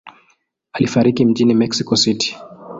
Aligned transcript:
Alifariki 0.73 1.25
mjini 1.25 1.53
Mexico 1.53 1.95
City. 1.95 2.35